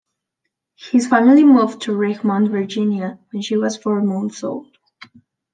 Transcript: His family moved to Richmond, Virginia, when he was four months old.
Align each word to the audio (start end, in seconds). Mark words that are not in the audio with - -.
His 0.77 1.05
family 1.05 1.43
moved 1.43 1.83
to 1.83 1.95
Richmond, 1.95 2.49
Virginia, 2.49 3.19
when 3.29 3.43
he 3.43 3.55
was 3.55 3.77
four 3.77 4.01
months 4.01 4.43
old. 4.43 4.75